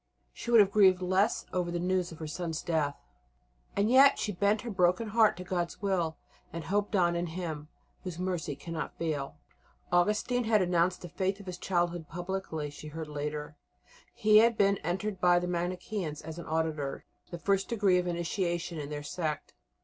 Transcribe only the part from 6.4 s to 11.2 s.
and hoped on in Him "Whose Mercy cannot fail." Augustine had renounced the